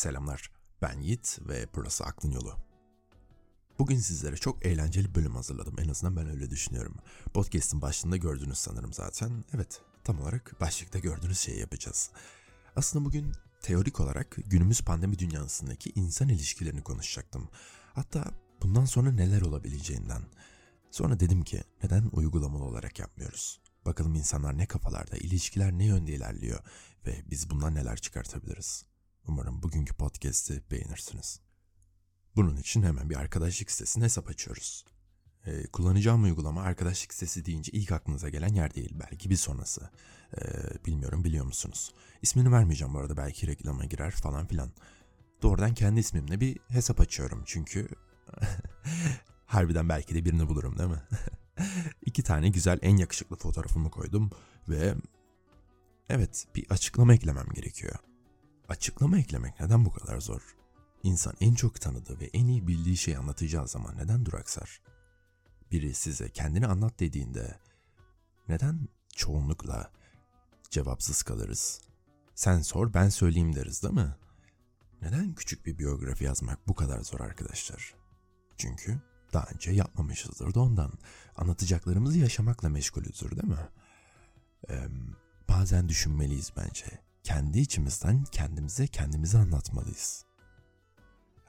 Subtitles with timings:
[0.00, 0.50] Selamlar,
[0.82, 2.56] ben Yiğit ve burası Aklın Yolu.
[3.78, 5.74] Bugün sizlere çok eğlenceli bölüm hazırladım.
[5.78, 6.96] En azından ben öyle düşünüyorum.
[7.34, 9.44] Podcast'ın başlığında gördünüz sanırım zaten.
[9.54, 12.10] Evet, tam olarak başlıkta gördüğünüz şeyi yapacağız.
[12.76, 13.32] Aslında bugün
[13.62, 17.48] teorik olarak günümüz pandemi dünyasındaki insan ilişkilerini konuşacaktım.
[17.94, 18.24] Hatta
[18.62, 20.22] bundan sonra neler olabileceğinden.
[20.90, 23.60] Sonra dedim ki neden uygulamalı olarak yapmıyoruz?
[23.86, 26.60] Bakalım insanlar ne kafalarda, ilişkiler ne yönde ilerliyor
[27.06, 28.89] ve biz bundan neler çıkartabiliriz?
[29.30, 31.40] Umarım bugünkü podcast'i beğenirsiniz.
[32.36, 34.84] Bunun için hemen bir arkadaşlık sitesine hesap açıyoruz.
[35.46, 38.94] Ee, kullanacağım uygulama arkadaşlık sitesi deyince ilk aklınıza gelen yer değil.
[39.00, 39.90] Belki bir sonrası.
[40.36, 40.40] Ee,
[40.86, 41.94] bilmiyorum biliyor musunuz?
[42.22, 44.72] İsmini vermeyeceğim bu arada belki reklama girer falan filan.
[45.42, 47.88] Doğrudan kendi ismimle bir hesap açıyorum çünkü
[49.46, 51.02] harbiden belki de birini bulurum değil mi?
[52.06, 54.30] İki tane güzel en yakışıklı fotoğrafımı koydum
[54.68, 54.94] ve
[56.08, 58.09] evet bir açıklama eklemem gerekiyor.
[58.70, 60.56] Açıklama eklemek neden bu kadar zor?
[61.02, 64.80] İnsan en çok tanıdığı ve en iyi bildiği şeyi anlatacağı zaman neden duraksar?
[65.70, 67.58] Biri size kendini anlat dediğinde
[68.48, 69.90] neden çoğunlukla
[70.70, 71.80] cevapsız kalırız?
[72.34, 74.16] Sen sor ben söyleyeyim deriz değil mi?
[75.02, 77.94] Neden küçük bir biyografi yazmak bu kadar zor arkadaşlar?
[78.56, 79.00] Çünkü
[79.32, 80.92] daha önce yapmamışızdır da ondan.
[81.36, 83.68] Anlatacaklarımızı yaşamakla meşgulüzdür değil mi?
[84.70, 84.88] Ee,
[85.48, 87.09] bazen düşünmeliyiz bence.
[87.22, 90.24] Kendi içimizden kendimize kendimizi anlatmalıyız.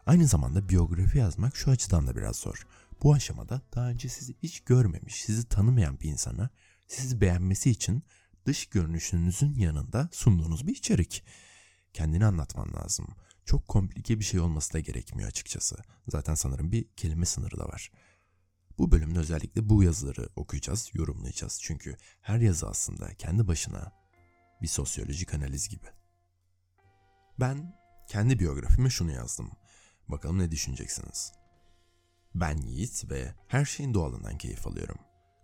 [0.06, 2.68] Aynı zamanda biyografi yazmak şu açıdan da biraz zor.
[3.04, 6.50] Bu aşamada daha önce sizi hiç görmemiş, sizi tanımayan bir insana
[6.88, 8.04] sizi beğenmesi için
[8.46, 11.24] dış görünüşünüzün yanında sunduğunuz bir içerik.
[11.94, 13.08] Kendini anlatman lazım.
[13.46, 15.76] Çok komplike bir şey olması da gerekmiyor açıkçası.
[16.08, 17.92] Zaten sanırım bir kelime sınırı da var.
[18.78, 21.60] Bu bölümde özellikle bu yazıları okuyacağız, yorumlayacağız.
[21.62, 24.01] Çünkü her yazı aslında kendi başına
[24.62, 25.88] bir sosyolojik analiz gibi.
[27.40, 27.76] Ben
[28.08, 29.52] kendi biyografime şunu yazdım.
[30.08, 31.34] Bakalım ne düşüneceksiniz.
[32.36, 34.98] Ben Yiğit ve her şeyin doğalından keyif alıyorum.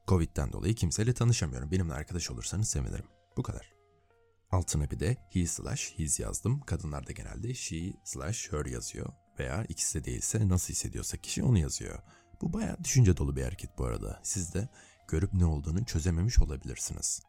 [0.07, 1.71] Covid'den dolayı kimseyle tanışamıyorum.
[1.71, 3.05] Benimle arkadaş olursanız sevinirim.
[3.37, 3.73] Bu kadar.
[4.51, 6.59] Altına bir de he slash his yazdım.
[6.61, 9.13] Kadınlar da genelde she slash her yazıyor.
[9.39, 11.99] Veya ikisi de değilse nasıl hissediyorsa kişi onu yazıyor.
[12.41, 14.19] Bu bayağı düşünce dolu bir hareket bu arada.
[14.23, 14.69] Siz de
[15.07, 17.21] görüp ne olduğunu çözememiş olabilirsiniz.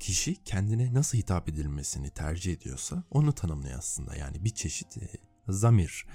[0.00, 4.16] Kişi kendine nasıl hitap edilmesini tercih ediyorsa onu tanımlıyor aslında.
[4.16, 5.08] Yani bir çeşit e,
[5.48, 6.06] zamir.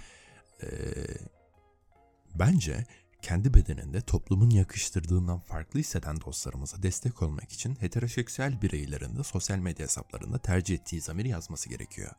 [0.64, 0.68] Ee,
[2.36, 2.86] bence
[3.22, 9.86] kendi bedeninde toplumun yakıştırdığından farklı hisseden dostlarımıza destek olmak için heteroseksüel bireylerin de sosyal medya
[9.86, 12.12] hesaplarında tercih ettiği zamiri yazması gerekiyor.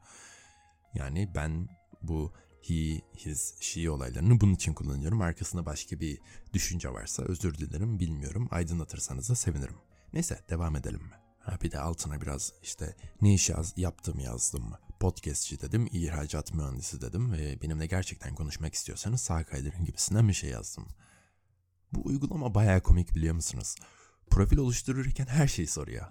[0.95, 1.69] Yani ben
[2.03, 5.21] bu he, his, she olaylarını bunun için kullanıyorum.
[5.21, 6.19] Arkasında başka bir
[6.53, 8.49] düşünce varsa özür dilerim bilmiyorum.
[8.51, 9.77] Aydınlatırsanız da sevinirim.
[10.13, 11.22] Neyse devam edelim.
[11.43, 14.73] Ha, bir de altına biraz işte ne iş yaz, yaptım yazdım.
[15.01, 20.51] Podcastçi dedim, ihracat mühendisi dedim ve benimle gerçekten konuşmak istiyorsanız sağ kaydırın gibisinden bir şey
[20.51, 20.89] yazdım.
[21.93, 23.75] Bu uygulama bayağı komik biliyor musunuz?
[24.31, 26.07] Profil oluştururken her şeyi soruyor.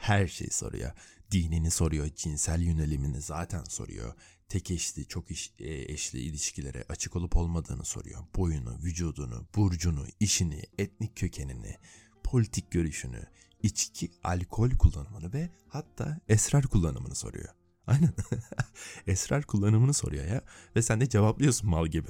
[0.00, 0.92] Her şeyi soruyor.
[1.30, 4.14] Dinini soruyor, cinsel yönelimini zaten soruyor.
[4.48, 8.24] Tek eşli, çok iş, e, eşli ilişkilere açık olup olmadığını soruyor.
[8.36, 11.76] Boyunu, vücudunu, burcunu, işini, etnik kökenini,
[12.24, 13.26] politik görüşünü,
[13.62, 17.48] içki, alkol kullanımını ve hatta esrar kullanımını soruyor.
[17.86, 18.12] Aynen.
[19.06, 20.42] esrar kullanımını soruyor ya.
[20.76, 22.08] Ve sen de cevaplıyorsun mal gibi.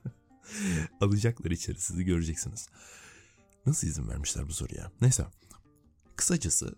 [1.00, 2.68] Alacaklar içeri sizi göreceksiniz.
[3.66, 4.92] Nasıl izin vermişler bu soruya?
[5.00, 5.26] Neyse.
[6.16, 6.74] Kısacası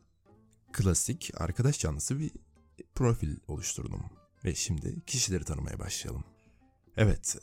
[0.73, 2.31] klasik arkadaş canlısı bir
[2.95, 4.03] profil oluşturdum.
[4.45, 6.25] Ve şimdi kişileri tanımaya başlayalım.
[6.97, 7.37] Evet,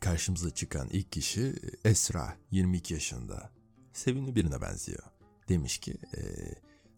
[0.00, 1.54] karşımıza çıkan ilk kişi
[1.84, 3.50] Esra, 22 yaşında.
[3.92, 5.02] Sevimli birine benziyor.
[5.48, 6.20] Demiş ki, ee,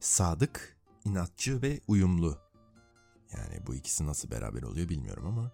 [0.00, 2.38] sadık, inatçı ve uyumlu.
[3.36, 5.52] Yani bu ikisi nasıl beraber oluyor bilmiyorum ama.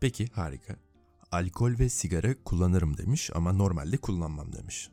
[0.00, 0.76] Peki, harika.
[1.32, 4.90] Alkol ve sigara kullanırım demiş ama normalde kullanmam demiş.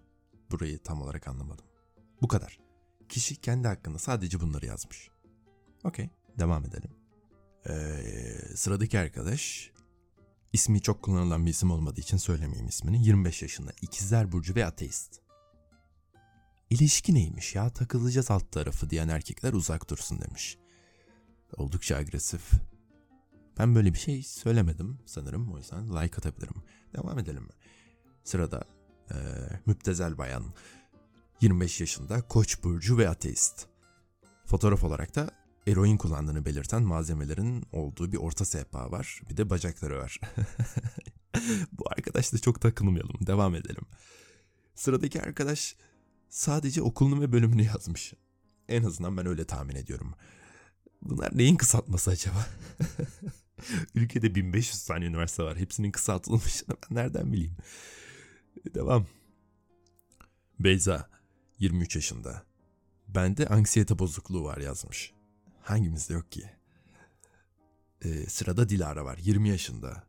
[0.51, 1.65] Burayı tam olarak anlamadım.
[2.21, 2.59] Bu kadar.
[3.09, 5.09] Kişi kendi hakkında sadece bunları yazmış.
[5.83, 6.09] Okey,
[6.39, 6.91] devam edelim.
[7.69, 7.75] Ee,
[8.55, 9.71] sıradaki arkadaş
[10.53, 13.05] ismi çok kullanılan bir isim olmadığı için söylemeyeyim ismini.
[13.05, 15.21] 25 yaşında ikizler burcu ve ateist.
[16.71, 20.57] İlişki neymiş ya takılacağız alt tarafı diyen erkekler uzak dursun demiş.
[21.57, 22.51] Oldukça agresif.
[23.59, 26.63] Ben böyle bir şey söylemedim sanırım o yüzden like atabilirim.
[26.95, 27.47] Devam edelim.
[28.23, 28.63] Sırada
[29.11, 29.15] e,
[29.65, 30.43] müptezel bayan
[31.41, 33.67] 25 yaşında koç burcu ve ateist.
[34.45, 35.31] Fotoğraf olarak da
[35.67, 39.21] eroin kullandığını belirten malzemelerin olduğu bir orta sehpa var.
[39.29, 40.19] Bir de bacakları var.
[41.71, 43.27] Bu arkadaşla çok takılmayalım.
[43.27, 43.85] Devam edelim.
[44.75, 45.75] Sıradaki arkadaş
[46.31, 48.13] sadece okulunu ve bölümünü yazmış.
[48.67, 50.13] En azından ben öyle tahmin ediyorum.
[51.01, 52.47] Bunlar neyin kısaltması acaba?
[53.95, 55.57] Ülkede 1500 tane üniversite var.
[55.57, 57.55] Hepsinin kısaltılmışını ben nereden bileyim.
[58.75, 59.05] Devam.
[60.59, 61.09] Beyza
[61.59, 62.43] 23 yaşında.
[63.07, 65.13] Bende anksiyete bozukluğu var yazmış.
[65.61, 66.49] Hangimizde yok ki?
[68.01, 70.03] Ee, sırada Dilara var 20 yaşında.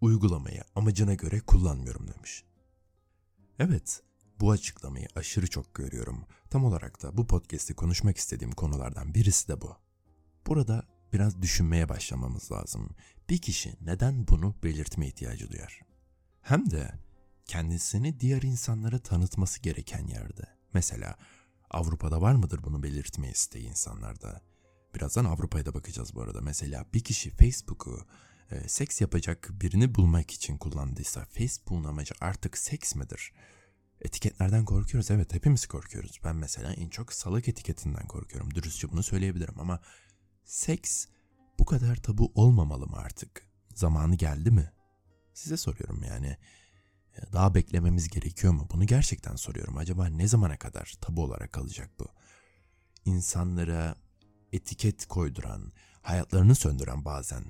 [0.00, 2.44] Uygulamayı amacına göre kullanmıyorum demiş.
[3.58, 4.02] Evet,
[4.40, 6.24] bu açıklamayı aşırı çok görüyorum.
[6.50, 9.76] Tam olarak da bu podcast'te konuşmak istediğim konulardan birisi de bu.
[10.46, 10.82] Burada
[11.12, 12.90] biraz düşünmeye başlamamız lazım.
[13.28, 15.80] Bir kişi neden bunu belirtme ihtiyacı duyar?
[16.42, 16.92] Hem de
[17.46, 20.42] kendisini diğer insanlara tanıtması gereken yerde.
[20.74, 21.16] Mesela
[21.70, 24.40] Avrupa'da var mıdır bunu belirtme isteği insanlarda?
[24.94, 26.40] Birazdan Avrupa'ya da bakacağız bu arada.
[26.40, 28.06] Mesela bir kişi Facebook'u
[28.50, 33.32] e, seks yapacak birini bulmak için kullandıysa Facebook'un amacı artık seks midir?
[34.04, 36.20] Etiketlerden korkuyoruz evet hepimiz korkuyoruz.
[36.24, 38.54] Ben mesela en çok salak etiketinden korkuyorum.
[38.54, 39.80] Dürüstçe bunu söyleyebilirim ama
[40.44, 41.06] seks
[41.58, 43.48] bu kadar tabu olmamalı mı artık?
[43.74, 44.72] Zamanı geldi mi?
[45.34, 46.36] Size soruyorum yani.
[47.32, 48.68] Daha beklememiz gerekiyor mu?
[48.72, 49.76] Bunu gerçekten soruyorum.
[49.76, 52.06] Acaba ne zamana kadar tabu olarak kalacak bu?
[53.04, 53.96] İnsanlara
[54.52, 55.72] etiket koyduran,
[56.02, 57.44] hayatlarını söndüren bazen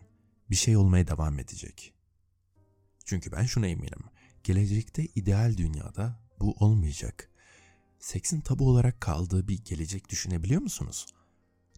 [0.50, 1.94] bir şey olmaya devam edecek.
[3.04, 4.04] Çünkü ben şuna eminim.
[4.44, 7.30] Gelecekte ideal dünyada bu olmayacak.
[7.98, 11.06] Seksin tabu olarak kaldığı bir gelecek düşünebiliyor musunuz?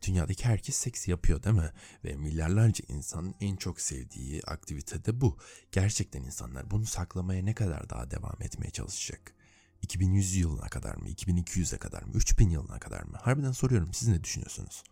[0.07, 1.73] Dünyadaki herkes seks yapıyor değil mi?
[2.05, 5.39] Ve milyarlarca insanın en çok sevdiği aktivite de bu.
[5.73, 9.35] Gerçekten insanlar bunu saklamaya ne kadar daha devam etmeye çalışacak?
[9.83, 11.09] 2100 yılına kadar mı?
[11.09, 12.13] 2200'e kadar mı?
[12.15, 13.17] 3000 yılına kadar mı?
[13.23, 14.83] Harbiden soruyorum siz ne düşünüyorsunuz?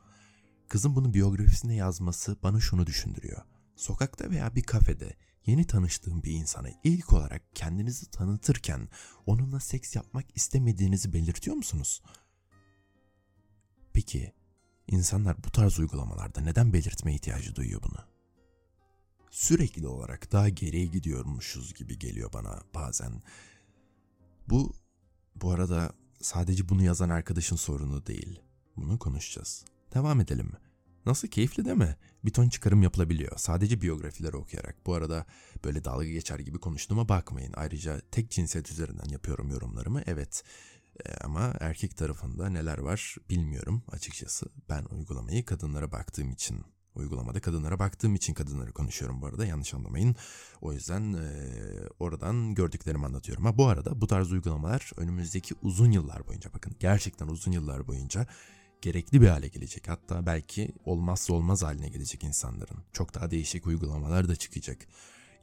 [0.68, 3.42] Kızın bunu biyografisine yazması bana şunu düşündürüyor.
[3.76, 8.88] Sokakta veya bir kafede yeni tanıştığım bir insana ilk olarak kendinizi tanıtırken
[9.26, 12.02] onunla seks yapmak istemediğinizi belirtiyor musunuz?
[13.92, 14.32] Peki
[14.86, 17.98] insanlar bu tarz uygulamalarda neden belirtme ihtiyacı duyuyor bunu?
[19.30, 23.22] Sürekli olarak daha geriye gidiyormuşuz gibi geliyor bana bazen.
[24.48, 24.74] Bu
[25.34, 28.40] bu arada sadece bunu yazan arkadaşın sorunu değil.
[28.76, 29.64] Bunu konuşacağız.
[29.94, 30.52] Devam edelim.
[31.06, 31.96] Nasıl keyifli değil mi?
[32.24, 33.32] Bir ton çıkarım yapılabiliyor.
[33.36, 34.86] Sadece biyografileri okuyarak.
[34.86, 35.26] Bu arada
[35.64, 37.52] böyle dalga geçer gibi konuştuğuma bakmayın.
[37.56, 40.02] Ayrıca tek cinsiyet üzerinden yapıyorum yorumlarımı.
[40.06, 40.42] Evet
[41.06, 44.46] e, ama erkek tarafında neler var bilmiyorum açıkçası.
[44.68, 46.64] Ben uygulamayı kadınlara baktığım için
[46.94, 50.16] uygulamada kadınlara baktığım için kadınları konuşuyorum bu arada yanlış anlamayın.
[50.60, 51.26] O yüzden e,
[51.98, 53.44] oradan gördüklerimi anlatıyorum.
[53.44, 58.26] Ha bu arada bu tarz uygulamalar önümüzdeki uzun yıllar boyunca bakın gerçekten uzun yıllar boyunca
[58.84, 59.88] gerekli bir hale gelecek.
[59.88, 62.78] Hatta belki olmazsa olmaz haline gelecek insanların.
[62.92, 64.78] Çok daha değişik uygulamalar da çıkacak.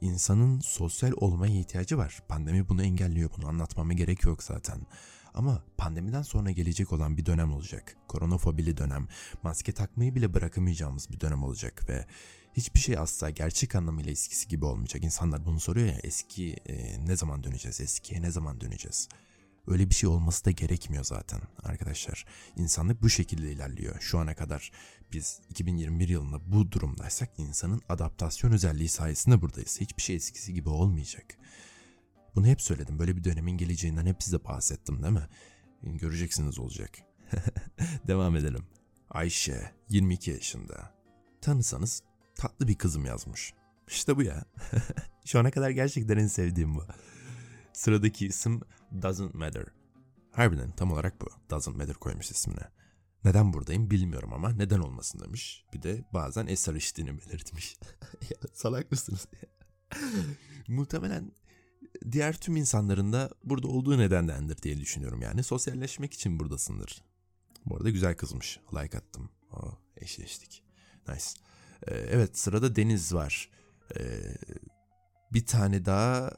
[0.00, 2.22] İnsanın sosyal olmaya ihtiyacı var.
[2.28, 3.30] Pandemi bunu engelliyor.
[3.36, 4.86] Bunu anlatmama gerek yok zaten.
[5.34, 7.96] Ama pandemiden sonra gelecek olan bir dönem olacak.
[8.08, 9.08] Koronafobili dönem,
[9.42, 12.06] maske takmayı bile bırakamayacağımız bir dönem olacak ve
[12.52, 15.04] hiçbir şey asla gerçek anlamıyla eskisi gibi olmayacak.
[15.04, 19.08] İnsanlar bunu soruyor ya eski e, ne zaman döneceğiz, eskiye ne zaman döneceğiz?
[19.66, 22.24] Öyle bir şey olması da gerekmiyor zaten arkadaşlar.
[22.56, 24.00] İnsanlık bu şekilde ilerliyor.
[24.00, 24.72] Şu ana kadar
[25.12, 29.80] biz 2021 yılında bu durumdaysak insanın adaptasyon özelliği sayesinde buradayız.
[29.80, 31.38] Hiçbir şey eskisi gibi olmayacak.
[32.34, 32.98] Bunu hep söyledim.
[32.98, 35.28] Böyle bir dönemin geleceğinden hep size bahsettim değil mi?
[35.82, 36.98] Göreceksiniz olacak.
[38.06, 38.66] Devam edelim.
[39.10, 40.94] Ayşe 22 yaşında.
[41.40, 42.02] Tanısanız
[42.34, 43.54] tatlı bir kızım yazmış.
[43.88, 44.44] İşte bu ya.
[45.24, 46.86] Şu ana kadar gerçekten en sevdiğim bu.
[47.82, 48.60] Sıradaki isim
[49.02, 49.66] Doesn't Matter.
[50.32, 51.26] Harbiden tam olarak bu.
[51.50, 52.68] Doesn't Matter koymuş ismine.
[53.24, 55.64] Neden buradayım bilmiyorum ama neden olmasın demiş.
[55.74, 57.76] Bir de bazen eser içtiğini belirtmiş.
[58.30, 59.28] ya, salak mısınız?
[60.68, 61.32] Muhtemelen
[62.12, 65.42] diğer tüm insanların da burada olduğu nedendendir diye düşünüyorum yani.
[65.42, 67.04] Sosyalleşmek için buradasındır.
[67.66, 68.60] Bu arada güzel kızmış.
[68.72, 69.30] Like attım.
[69.52, 70.64] Oh, eşleştik.
[71.08, 71.24] Nice.
[71.86, 73.50] Ee, evet sırada Deniz var.
[73.96, 74.34] Ee,
[75.32, 76.30] bir tane daha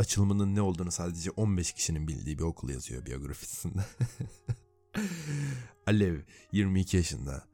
[0.00, 3.84] açılımının ne olduğunu sadece 15 kişinin bildiği bir okul yazıyor biyografisinde.
[5.86, 6.20] Alev
[6.52, 7.44] 22 yaşında.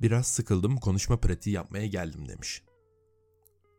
[0.00, 2.62] Biraz sıkıldım konuşma pratiği yapmaya geldim demiş.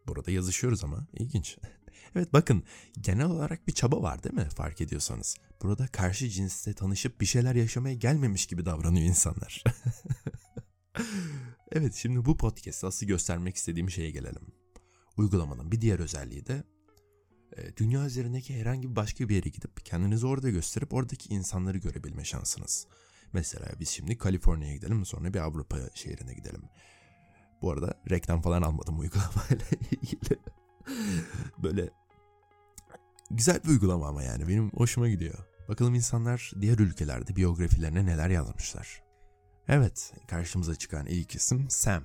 [0.08, 1.58] Burada yazışıyoruz ama ilginç.
[2.16, 2.64] evet bakın
[3.02, 5.38] genel olarak bir çaba var değil mi fark ediyorsanız.
[5.62, 9.64] Burada karşı cinsle tanışıp bir şeyler yaşamaya gelmemiş gibi davranıyor insanlar.
[11.72, 14.48] evet şimdi bu podcast asıl göstermek istediğim şeye gelelim.
[15.18, 16.64] Uygulamanın bir diğer özelliği de
[17.78, 22.88] dünya üzerindeki herhangi başka bir yere gidip kendinizi orada gösterip oradaki insanları görebilme şansınız.
[23.34, 26.64] Mesela biz şimdi Kaliforniya'ya gidelim sonra bir Avrupa şehrine gidelim.
[27.62, 30.40] Bu arada reklam falan almadım uygulamayla ilgili.
[31.58, 31.90] Böyle
[33.32, 35.46] güzel bir uygulama ama yani benim hoşuma gidiyor.
[35.68, 39.04] Bakalım insanlar diğer ülkelerde biyografilerine neler yazmışlar.
[39.68, 42.04] Evet, karşımıza çıkan ilk isim Sam,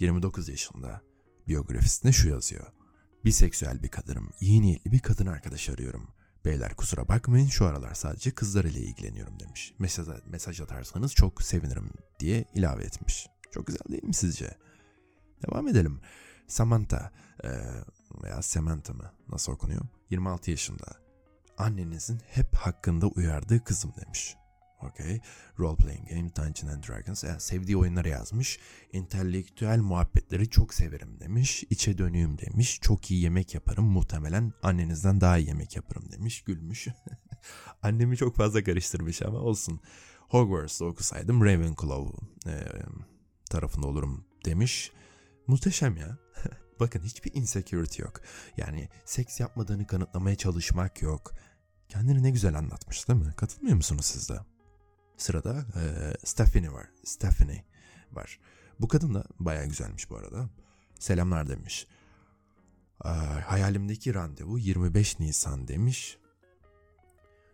[0.00, 1.02] 29 yaşında.
[1.48, 2.66] Biyografisinde şu yazıyor.
[3.24, 6.08] Biseksüel bir kadınım, iyi niyetli bir kadın arkadaş arıyorum.
[6.44, 9.74] Beyler kusura bakmayın şu aralar sadece kızlar ile ilgileniyorum demiş.
[9.78, 13.26] Mesaj, mesaj atarsanız çok sevinirim diye ilave etmiş.
[13.50, 14.56] Çok güzel değil mi sizce?
[15.46, 16.00] Devam edelim.
[16.46, 17.12] Samantha
[17.44, 17.48] e,
[18.22, 19.82] veya Samantha mı nasıl okunuyor?
[20.10, 20.86] 26 yaşında.
[21.58, 24.36] Annenizin hep hakkında uyardığı kızım demiş.
[24.82, 25.20] Okay.
[25.58, 27.24] Role playing game, Dungeons and Dragons.
[27.24, 28.58] Yani sevdiği oyunları yazmış.
[28.92, 31.64] İntelektüel muhabbetleri çok severim demiş.
[31.70, 32.78] İçe dönüyüm demiş.
[32.82, 33.84] Çok iyi yemek yaparım.
[33.84, 36.42] Muhtemelen annenizden daha iyi yemek yaparım demiş.
[36.42, 36.88] Gülmüş.
[37.82, 39.80] Annemi çok fazla karıştırmış ama olsun.
[40.28, 42.54] Hogwarts'ta okusaydım Ravenclaw e,
[43.50, 44.92] tarafında olurum demiş.
[45.46, 46.18] Muhteşem ya.
[46.80, 48.20] Bakın hiçbir insecurity yok.
[48.56, 51.32] Yani seks yapmadığını kanıtlamaya çalışmak yok.
[51.88, 53.32] Kendini ne güzel anlatmış değil mi?
[53.36, 54.51] Katılmıyor musunuz siz de?
[55.22, 55.82] Sırada e,
[56.24, 56.86] Stephanie var.
[57.04, 57.64] Stephanie
[58.12, 58.40] var.
[58.80, 60.48] Bu kadın da bayağı güzelmiş bu arada.
[60.98, 61.86] Selamlar demiş.
[63.04, 63.08] E,
[63.46, 66.18] hayalimdeki randevu 25 Nisan demiş.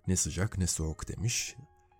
[0.06, 1.56] Ne sıcak ne soğuk demiş.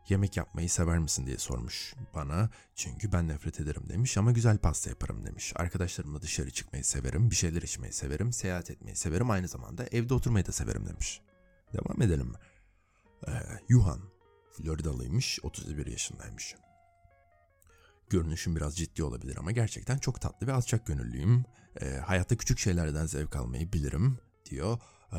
[0.09, 2.51] Yemek yapmayı sever misin diye sormuş bana.
[2.75, 5.53] Çünkü ben nefret ederim demiş ama güzel pasta yaparım demiş.
[5.57, 9.31] Arkadaşlarımla dışarı çıkmayı severim, bir şeyler içmeyi severim, seyahat etmeyi severim.
[9.31, 11.21] Aynı zamanda evde oturmayı da severim demiş.
[11.73, 12.33] Devam edelim.
[13.29, 13.33] Ee,
[13.69, 14.01] Yuhan,
[14.59, 16.55] Floridalıymış, 31 yaşındaymış.
[18.11, 21.45] Görünüşüm biraz ciddi olabilir ama gerçekten çok tatlı ve alçak gönüllüyüm.
[21.81, 24.19] Ee, hayatta küçük şeylerden zevk almayı bilirim
[24.51, 24.79] diyor.
[25.13, 25.19] Ee,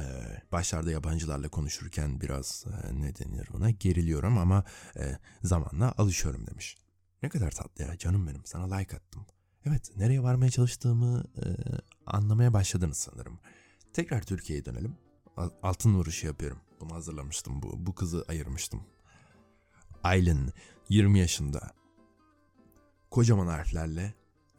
[0.52, 4.64] başlarda yabancılarla konuşurken biraz e, ne denir buna geriliyorum ama
[4.96, 6.78] e, zamanla alışıyorum demiş.
[7.24, 9.26] Ne kadar tatlı ya canım benim sana like attım.
[9.66, 11.46] Evet nereye varmaya çalıştığımı e,
[12.06, 13.40] anlamaya başladınız sanırım.
[13.94, 14.96] Tekrar Türkiye'ye dönelim.
[15.64, 16.60] Altın vuruşu yapıyorum.
[16.80, 17.62] Bunu hazırlamıştım.
[17.62, 18.84] Bu, bu kızı ayırmıştım.
[20.04, 20.54] Aylin
[20.90, 21.72] 20 yaşında.
[23.12, 24.14] Kocaman harflerle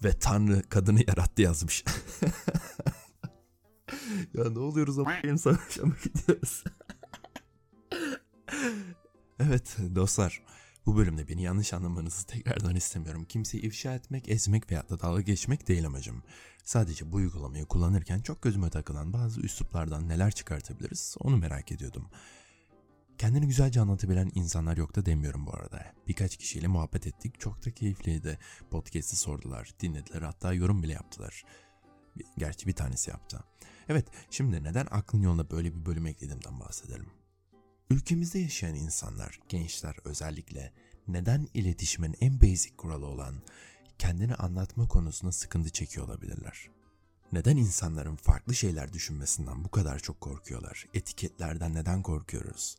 [0.05, 1.85] ve Tanrı kadını yarattı yazmış.
[4.35, 6.65] ya ne oluyoruz ama savaşa mı gidiyoruz?
[9.41, 10.43] evet dostlar
[10.87, 13.25] bu bölümde beni yanlış anlamanızı tekrardan istemiyorum.
[13.25, 16.23] Kimseyi ifşa etmek, ezmek veya da dalga geçmek değil amacım.
[16.65, 22.07] Sadece bu uygulamayı kullanırken çok gözüme takılan bazı üsluplardan neler çıkartabiliriz onu merak ediyordum.
[23.21, 25.93] Kendini güzelce anlatabilen insanlar yok da demiyorum bu arada.
[26.09, 27.41] Birkaç kişiyle muhabbet ettik.
[27.41, 28.39] Çok da keyifliydi.
[28.71, 31.45] Podcast'i sordular, dinlediler hatta yorum bile yaptılar.
[32.39, 33.45] Gerçi bir tanesi yaptı.
[33.89, 37.11] Evet, şimdi neden aklın yoluna böyle bir bölüm eklediğimden bahsedelim.
[37.91, 40.73] Ülkemizde yaşayan insanlar, gençler özellikle
[41.09, 43.35] neden iletişimin en basic kuralı olan
[43.99, 46.71] kendini anlatma konusunda sıkıntı çekiyor olabilirler?
[47.33, 50.87] Neden insanların farklı şeyler düşünmesinden bu kadar çok korkuyorlar?
[50.95, 52.77] Etiketlerden neden korkuyoruz?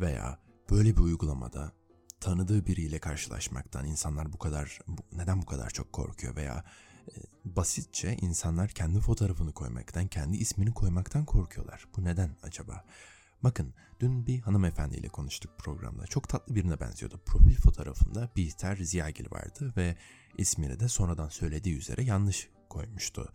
[0.00, 0.38] Veya
[0.70, 1.72] böyle bir uygulamada
[2.20, 4.78] tanıdığı biriyle karşılaşmaktan insanlar bu kadar
[5.12, 6.64] neden bu kadar çok korkuyor veya
[7.08, 11.88] e, basitçe insanlar kendi fotoğrafını koymaktan, kendi ismini koymaktan korkuyorlar.
[11.96, 12.84] Bu neden acaba?
[13.42, 16.06] Bakın dün bir hanımefendiyle konuştuk programda.
[16.06, 17.20] Çok tatlı birine benziyordu.
[17.26, 19.96] Profil fotoğrafında Bihter Ziyagil vardı ve
[20.38, 23.32] ismini de sonradan söylediği üzere yanlış koymuştu.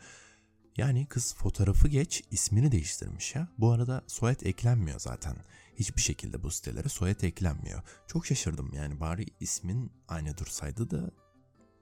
[0.80, 3.48] Yani kız fotoğrafı geç ismini değiştirmiş ya.
[3.58, 5.36] Bu arada soyad eklenmiyor zaten.
[5.76, 7.82] Hiçbir şekilde bu sitelere soyad eklenmiyor.
[8.08, 11.12] Çok şaşırdım yani bari ismin aynı dursaydı da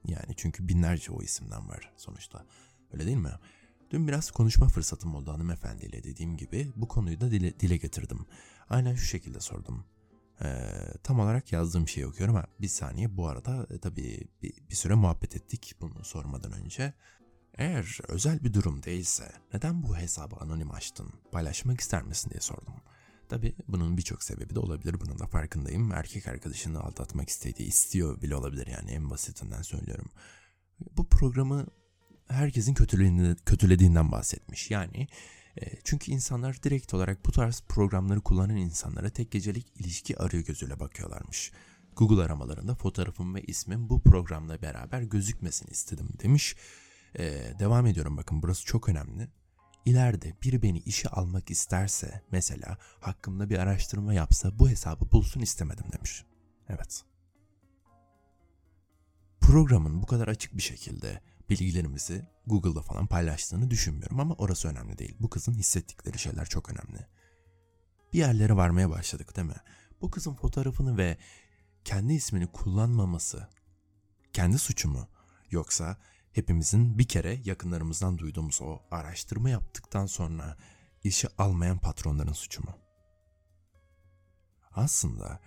[0.05, 2.45] yani çünkü binlerce o isimden var sonuçta.
[2.93, 3.31] Öyle değil mi?
[3.91, 8.25] Dün biraz konuşma fırsatım oldu hanımefendiyle dediğim gibi bu konuyu da dile, dile getirdim.
[8.69, 9.85] Aynen şu şekilde sordum.
[10.41, 10.47] Ee,
[11.03, 14.93] tam olarak yazdığım şeyi okuyorum ama bir saniye bu arada e, tabii bir, bir süre
[14.95, 16.93] muhabbet ettik bunu sormadan önce.
[17.57, 22.73] Eğer özel bir durum değilse neden bu hesabı anonim açtın, paylaşmak ister misin diye sordum.
[23.29, 25.91] Tabi bunun birçok sebebi de olabilir bunun da farkındayım.
[25.91, 30.09] Erkek arkadaşını aldatmak istediği istiyor bile olabilir yani en basitinden söylüyorum.
[30.97, 31.65] Bu programı
[32.27, 32.73] herkesin
[33.45, 34.71] kötülediğinden bahsetmiş.
[34.71, 35.07] Yani
[35.61, 40.79] e, çünkü insanlar direkt olarak bu tarz programları kullanan insanlara tek gecelik ilişki arıyor gözüyle
[40.79, 41.51] bakıyorlarmış.
[41.95, 46.55] Google aramalarında fotoğrafım ve ismim bu programla beraber gözükmesini istedim demiş.
[47.19, 49.27] Ee, devam ediyorum bakın burası çok önemli.
[49.85, 55.85] İleride biri beni işe almak isterse mesela hakkımda bir araştırma yapsa bu hesabı bulsun istemedim
[55.91, 56.23] demiş.
[56.69, 57.05] Evet.
[59.41, 65.15] Programın bu kadar açık bir şekilde bilgilerimizi Google'da falan paylaştığını düşünmüyorum ama orası önemli değil.
[65.19, 67.07] Bu kızın hissettikleri şeyler çok önemli.
[68.13, 69.61] Bir yerlere varmaya başladık değil mi?
[70.01, 71.17] Bu kızın fotoğrafını ve
[71.85, 73.47] kendi ismini kullanmaması
[74.33, 75.07] kendi suçu mu?
[75.51, 75.97] Yoksa
[76.37, 80.57] hepimizin bir kere yakınlarımızdan duyduğumuz o araştırma yaptıktan sonra
[81.03, 82.77] işe almayan patronların suçu mu?
[84.71, 85.39] Aslında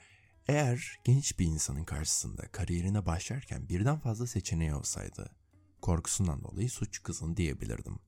[0.48, 5.30] eğer genç bir insanın karşısında kariyerine başlarken birden fazla seçeneği olsaydı
[5.82, 7.98] korkusundan dolayı suç kızın diyebilirdim.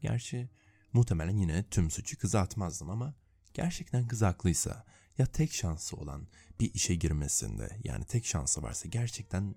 [0.00, 0.50] Gerçi
[0.92, 3.14] muhtemelen yine tüm suçu kıza atmazdım ama
[3.54, 4.84] gerçekten kız haklıysa
[5.18, 6.28] ya tek şansı olan
[6.60, 9.54] bir işe girmesinde yani tek şansı varsa gerçekten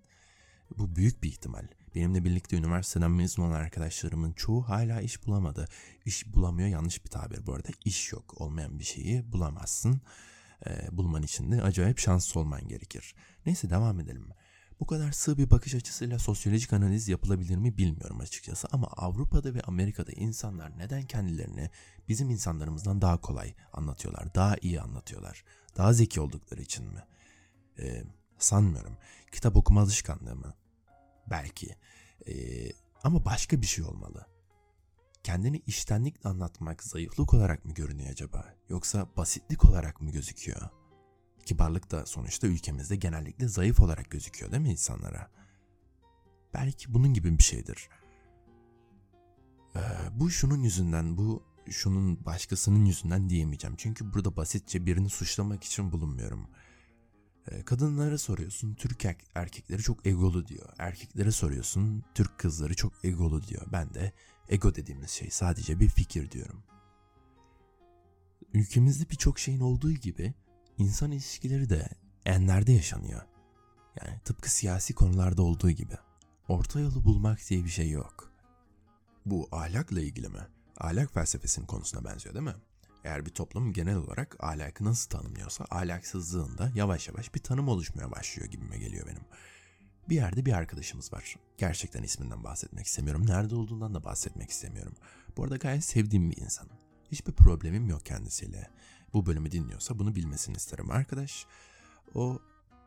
[0.77, 1.67] bu büyük bir ihtimal.
[1.95, 5.67] Benimle birlikte üniversiteden mezun olan arkadaşlarımın çoğu hala iş bulamadı.
[6.05, 7.67] İş bulamıyor yanlış bir tabir bu arada.
[7.85, 8.41] İş yok.
[8.41, 10.01] Olmayan bir şeyi bulamazsın.
[10.67, 13.15] Ee, bulman için de acayip şanslı olman gerekir.
[13.45, 14.29] Neyse devam edelim.
[14.79, 19.61] Bu kadar sığ bir bakış açısıyla sosyolojik analiz yapılabilir mi bilmiyorum açıkçası ama Avrupa'da ve
[19.61, 21.69] Amerika'da insanlar neden kendilerini
[22.09, 25.43] bizim insanlarımızdan daha kolay anlatıyorlar, daha iyi anlatıyorlar,
[25.77, 27.03] daha zeki oldukları için mi?
[27.79, 28.03] Ee,
[28.37, 28.97] sanmıyorum.
[29.31, 30.53] Kitap okuma alışkanlığı mı?
[31.29, 31.75] Belki.
[32.27, 32.33] Ee,
[33.03, 34.27] ama başka bir şey olmalı.
[35.23, 38.55] Kendini iştenlikle anlatmak zayıflık olarak mı görünüyor acaba?
[38.69, 40.69] Yoksa basitlik olarak mı gözüküyor?
[41.45, 45.31] Kibarlık da sonuçta ülkemizde genellikle zayıf olarak gözüküyor değil mi insanlara?
[46.53, 47.89] Belki bunun gibi bir şeydir.
[49.75, 49.79] Ee,
[50.11, 53.75] bu şunun yüzünden, bu şunun başkasının yüzünden diyemeyeceğim.
[53.77, 56.49] Çünkü burada basitçe birini suçlamak için bulunmuyorum.
[57.51, 60.69] Ee, kadınlara soruyorsun Türk er-, erkekleri çok egolu diyor.
[60.77, 63.67] Erkeklere soruyorsun Türk kızları çok egolu diyor.
[63.71, 64.13] Ben de
[64.49, 66.63] ego dediğimiz şey sadece bir fikir diyorum.
[68.53, 70.33] Ülkemizde birçok şeyin olduğu gibi
[70.77, 71.89] insan ilişkileri de
[72.25, 73.21] enlerde yaşanıyor.
[74.01, 75.93] Yani tıpkı siyasi konularda olduğu gibi.
[76.47, 78.31] Orta yolu bulmak diye bir şey yok.
[79.25, 80.47] Bu ahlakla ilgili mi?
[80.77, 82.55] Ahlak felsefesinin konusuna benziyor değil mi?
[83.03, 88.49] Eğer bir toplum genel olarak ahlakı nasıl tanımlıyorsa ahlaksızlığında yavaş yavaş bir tanım oluşmaya başlıyor
[88.49, 89.23] gibime geliyor benim.
[90.09, 91.35] Bir yerde bir arkadaşımız var.
[91.57, 93.27] Gerçekten isminden bahsetmek istemiyorum.
[93.27, 94.93] Nerede olduğundan da bahsetmek istemiyorum.
[95.37, 96.69] Bu arada gayet sevdiğim bir insan.
[97.11, 98.69] Hiçbir problemim yok kendisiyle.
[99.13, 101.45] Bu bölümü dinliyorsa bunu bilmesini isterim arkadaş.
[102.15, 102.39] O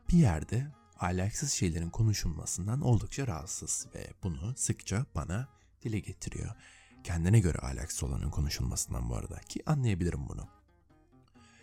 [0.08, 0.66] bir yerde
[1.00, 5.48] ahlaksız şeylerin konuşulmasından oldukça rahatsız ve bunu sıkça bana
[5.82, 6.50] dile getiriyor.
[7.06, 10.48] Kendine göre ahlaksız olanın konuşulmasından bu arada ki anlayabilirim bunu.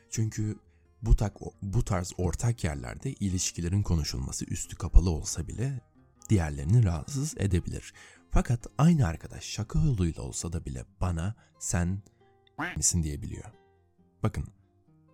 [0.09, 0.59] Çünkü
[1.01, 5.81] bu, tak, bu tarz ortak yerlerde ilişkilerin konuşulması üstü kapalı olsa bile
[6.29, 7.93] diğerlerini rahatsız edebilir.
[8.31, 12.01] Fakat aynı arkadaş şaka yoluyla olsa da bile bana sen
[12.77, 13.51] misin diyebiliyor.
[14.23, 14.47] Bakın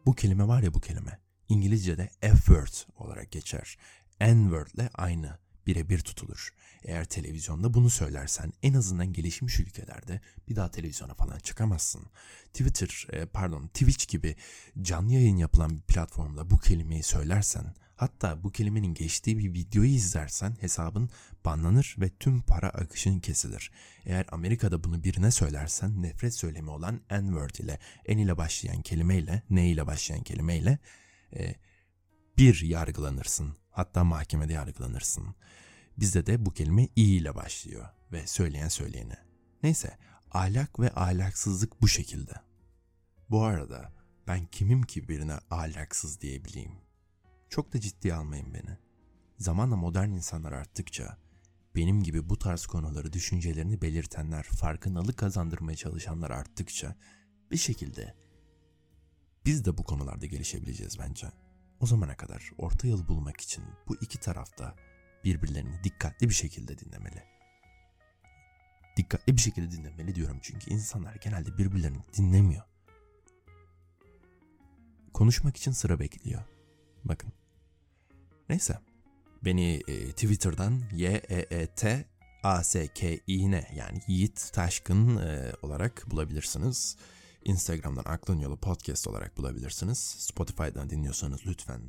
[0.06, 3.78] bu kelime var ya bu kelime İngilizce'de F-word olarak geçer.
[4.22, 6.54] N-word aynı birebir tutulur.
[6.84, 12.06] Eğer televizyonda bunu söylersen en azından gelişmiş ülkelerde bir daha televizyona falan çıkamazsın.
[12.54, 14.36] Twitter, e, pardon Twitch gibi
[14.82, 20.58] canlı yayın yapılan bir platformda bu kelimeyi söylersen hatta bu kelimenin geçtiği bir videoyu izlersen
[20.60, 21.10] hesabın
[21.46, 23.72] banlanır ve tüm para akışın kesilir.
[24.06, 29.70] Eğer Amerika'da bunu birine söylersen nefret söylemi olan N-word ile N ile başlayan kelimeyle N
[29.70, 30.80] ile başlayan kelimeyle
[31.36, 31.56] e,
[32.40, 33.56] bir yargılanırsın.
[33.72, 35.36] Hatta mahkemede yargılanırsın.
[35.98, 39.18] Bizde de bu kelime i ile başlıyor ve söyleyen söyleyene.
[39.64, 39.98] Neyse
[40.32, 42.32] ahlak ve ahlaksızlık bu şekilde.
[43.30, 43.94] Bu arada
[44.28, 46.72] ben kimim ki birine ahlaksız diyebileyim?
[47.50, 48.78] Çok da ciddiye almayın beni.
[49.38, 51.18] Zamanla modern insanlar arttıkça
[51.76, 56.96] benim gibi bu tarz konuları düşüncelerini belirtenler, farkındalık kazandırmaya çalışanlar arttıkça
[57.52, 58.16] bir şekilde
[59.46, 61.28] biz de bu konularda gelişebileceğiz bence.
[61.80, 64.76] O zamana kadar orta yol bulmak için bu iki tarafta
[65.24, 67.24] birbirlerini dikkatli bir şekilde dinlemeli.
[68.98, 72.64] Dikkatli bir şekilde dinlemeli diyorum çünkü insanlar genelde birbirlerini dinlemiyor.
[75.14, 76.42] Konuşmak için sıra bekliyor.
[77.06, 77.34] Bakın.
[78.50, 78.80] Neyse.
[79.46, 82.06] Beni e, Twitter'dan Y E E T
[82.44, 86.98] A S K I N yani Yiğit Taşkın e, olarak bulabilirsiniz.
[87.46, 89.98] Instagram'dan Aklın Yolu Podcast olarak bulabilirsiniz.
[89.98, 91.82] Spotify'dan dinliyorsanız lütfen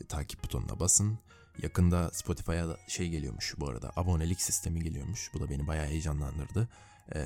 [0.00, 1.18] e, takip butonuna basın.
[1.62, 3.92] Yakında Spotify'a şey geliyormuş bu arada.
[3.96, 5.30] Abonelik sistemi geliyormuş.
[5.34, 6.68] Bu da beni bayağı heyecanlandırdı.
[7.14, 7.20] E,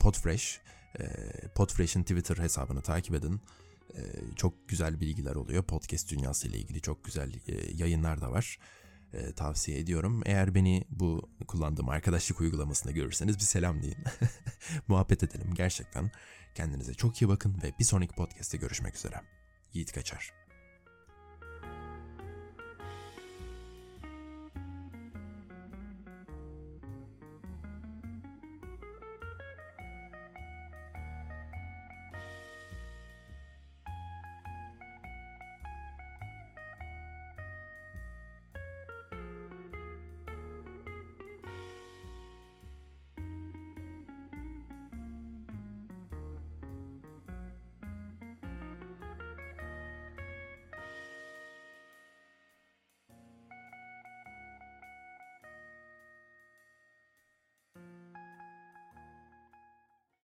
[0.00, 0.60] Podfresh.
[1.00, 1.04] E,
[1.54, 3.40] Podfresh'in Twitter hesabını takip edin.
[3.94, 4.00] E,
[4.36, 5.62] çok güzel bilgiler oluyor.
[5.62, 8.58] Podcast dünyası ile ilgili çok güzel e, yayınlar da var.
[9.12, 10.22] E, tavsiye ediyorum.
[10.26, 13.98] Eğer beni bu kullandığım arkadaşlık uygulamasında görürseniz bir selam deyin.
[14.88, 16.10] Muhabbet edelim gerçekten.
[16.54, 19.20] Kendinize çok iyi bakın ve bir sonraki podcast'te görüşmek üzere.
[19.72, 20.41] Yiğit Kaçar.